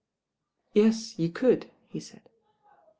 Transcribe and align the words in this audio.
"Yes, 0.73 1.19
you 1.19 1.29
could," 1.29 1.69
he 1.87 1.99
said. 1.99 2.23